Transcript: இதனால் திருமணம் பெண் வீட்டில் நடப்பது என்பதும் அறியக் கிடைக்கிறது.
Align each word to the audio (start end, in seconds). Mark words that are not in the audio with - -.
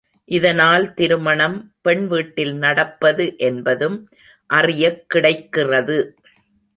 இதனால் 0.29 0.93
திருமணம் 0.93 1.73
பெண் 1.81 2.07
வீட்டில் 2.07 2.53
நடப்பது 2.55 3.37
என்பதும் 3.37 3.97
அறியக் 4.49 5.09
கிடைக்கிறது. 5.09 5.97